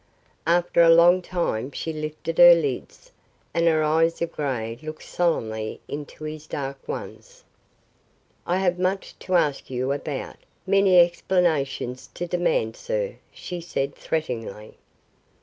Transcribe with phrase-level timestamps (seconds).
[0.47, 3.11] After a long time she lifted her lids
[3.53, 7.43] and her eyes of gray looked solemnly into his dark ones.
[8.47, 14.73] "I have much to ask you about, many explanations to demand, sir," she said threateningly.